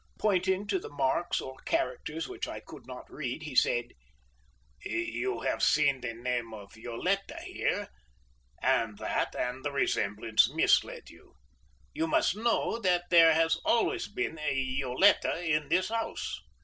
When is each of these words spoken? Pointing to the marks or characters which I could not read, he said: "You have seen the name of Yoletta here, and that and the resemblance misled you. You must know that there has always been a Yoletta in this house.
Pointing 0.17 0.65
to 0.65 0.79
the 0.79 0.89
marks 0.89 1.39
or 1.39 1.57
characters 1.57 2.27
which 2.27 2.47
I 2.47 2.59
could 2.59 2.87
not 2.87 3.05
read, 3.07 3.43
he 3.43 3.53
said: 3.53 3.89
"You 4.83 5.41
have 5.41 5.61
seen 5.61 6.01
the 6.01 6.15
name 6.15 6.55
of 6.55 6.75
Yoletta 6.75 7.39
here, 7.43 7.87
and 8.63 8.97
that 8.97 9.35
and 9.35 9.63
the 9.63 9.71
resemblance 9.71 10.51
misled 10.51 11.11
you. 11.11 11.35
You 11.93 12.07
must 12.07 12.35
know 12.35 12.79
that 12.79 13.11
there 13.11 13.35
has 13.35 13.57
always 13.63 14.07
been 14.07 14.39
a 14.39 14.55
Yoletta 14.55 15.43
in 15.47 15.69
this 15.69 15.89
house. 15.89 16.39